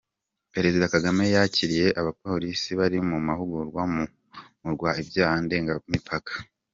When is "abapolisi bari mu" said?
1.99-3.17